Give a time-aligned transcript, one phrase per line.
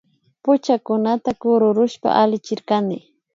[0.43, 2.97] Puchakunata kururushpa allichirkani